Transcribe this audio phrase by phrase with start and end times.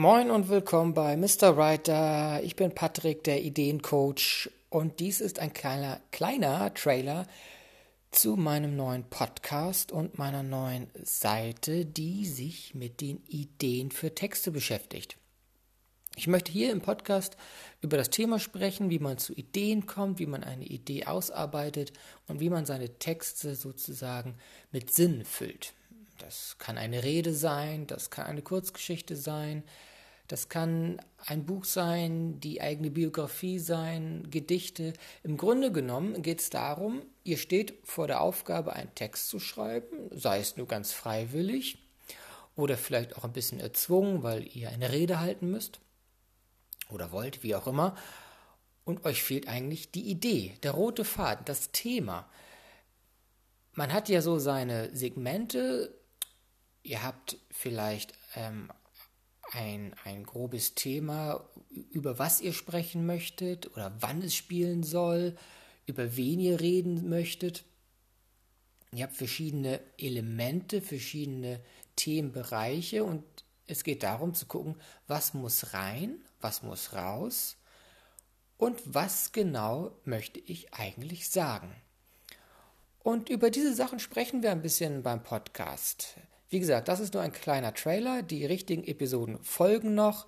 [0.00, 1.56] Moin und willkommen bei Mr.
[1.56, 2.40] Writer.
[2.44, 7.26] Ich bin Patrick, der Ideencoach, und dies ist ein kleiner, kleiner Trailer
[8.12, 14.52] zu meinem neuen Podcast und meiner neuen Seite, die sich mit den Ideen für Texte
[14.52, 15.16] beschäftigt.
[16.14, 17.36] Ich möchte hier im Podcast
[17.80, 21.92] über das Thema sprechen, wie man zu Ideen kommt, wie man eine Idee ausarbeitet
[22.28, 24.36] und wie man seine Texte sozusagen
[24.70, 25.74] mit Sinn füllt.
[26.18, 29.62] Das kann eine Rede sein, das kann eine Kurzgeschichte sein,
[30.26, 34.92] das kann ein Buch sein, die eigene Biografie sein, Gedichte.
[35.22, 40.10] Im Grunde genommen geht es darum, ihr steht vor der Aufgabe, einen Text zu schreiben,
[40.10, 41.78] sei es nur ganz freiwillig
[42.56, 45.80] oder vielleicht auch ein bisschen erzwungen, weil ihr eine Rede halten müsst
[46.90, 47.96] oder wollt, wie auch immer.
[48.84, 52.28] Und euch fehlt eigentlich die Idee, der rote Faden, das Thema.
[53.74, 55.94] Man hat ja so seine Segmente.
[56.88, 58.72] Ihr habt vielleicht ähm,
[59.52, 61.46] ein, ein grobes Thema,
[61.90, 65.36] über was ihr sprechen möchtet oder wann es spielen soll,
[65.84, 67.64] über wen ihr reden möchtet.
[68.94, 71.60] Ihr habt verschiedene Elemente, verschiedene
[71.96, 73.22] Themenbereiche und
[73.66, 74.74] es geht darum zu gucken,
[75.06, 77.58] was muss rein, was muss raus
[78.56, 81.70] und was genau möchte ich eigentlich sagen.
[83.00, 86.16] Und über diese Sachen sprechen wir ein bisschen beim Podcast.
[86.50, 88.22] Wie gesagt, das ist nur ein kleiner Trailer.
[88.22, 90.26] Die richtigen Episoden folgen noch.